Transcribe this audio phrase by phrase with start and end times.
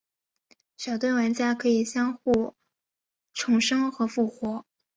[0.77, 2.19] 小队玩家可以互相
[3.35, 4.65] 重生和复活。